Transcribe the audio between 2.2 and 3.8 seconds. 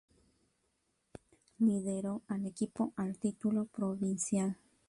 al equipo al título